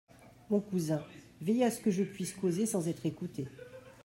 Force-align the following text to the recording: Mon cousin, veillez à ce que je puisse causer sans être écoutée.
Mon 0.49 0.59
cousin, 0.61 1.03
veillez 1.41 1.63
à 1.63 1.69
ce 1.69 1.79
que 1.79 1.91
je 1.91 2.03
puisse 2.03 2.33
causer 2.33 2.65
sans 2.65 2.87
être 2.87 3.05
écoutée. 3.05 3.47